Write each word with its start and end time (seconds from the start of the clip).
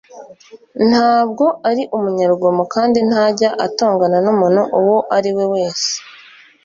ntabwo 0.89 1.45
ari 1.69 1.83
umunyarugomo 1.97 2.63
kandi 2.73 2.97
ntajya 3.09 3.49
atongana 3.65 4.17
n'umuntu 4.25 4.61
uwo 4.79 4.97
ari 5.17 5.29
we 5.37 5.45
wese. 5.53 5.91